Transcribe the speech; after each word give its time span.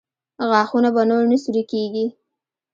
غاښونه 0.49 0.89
به 0.95 1.01
نور 1.09 1.23
نه 1.31 1.37
سوري 1.43 1.63
کېږي؟ 1.71 2.05